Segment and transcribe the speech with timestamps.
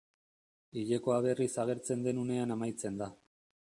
[0.83, 3.15] Hilekoa berriz agertzen den unean amaitzen da.